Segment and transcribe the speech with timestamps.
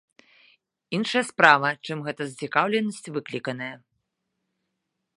[0.97, 3.73] Іншая справа, чым гэта зацікаўленасць выкліканая.